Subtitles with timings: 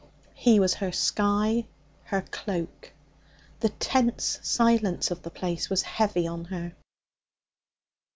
[0.33, 1.67] He was her sky,
[2.05, 2.91] her cloak.
[3.59, 6.73] The tense silence of the place was heavy on her.